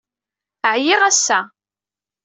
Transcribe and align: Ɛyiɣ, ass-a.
Ɛyiɣ, 0.73 1.01
ass-a. 1.09 1.39